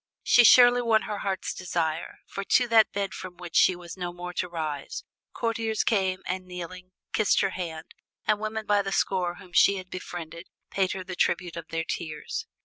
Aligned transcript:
She 0.23 0.43
surely 0.43 0.81
won 0.81 1.03
her 1.03 1.19
heart's 1.19 1.53
desire, 1.53 2.21
for 2.25 2.43
to 2.43 2.67
that 2.69 2.91
bed 2.91 3.13
from 3.13 3.37
which 3.37 3.55
she 3.55 3.75
was 3.75 3.95
no 3.95 4.11
more 4.11 4.33
to 4.33 4.49
rise, 4.49 5.03
courtiers 5.31 5.83
came 5.83 6.23
and 6.25 6.47
kneeling 6.47 6.93
kissed 7.13 7.41
her 7.41 7.51
hand, 7.51 7.93
and 8.25 8.39
women 8.39 8.65
by 8.65 8.81
the 8.81 8.91
score 8.91 9.35
whom 9.35 9.53
she 9.53 9.75
had 9.77 9.91
befriended 9.91 10.47
paid 10.71 10.93
her 10.93 11.03
the 11.03 11.15
tribute 11.15 11.55
of 11.55 11.67
their 11.67 11.85
tears. 11.87 12.47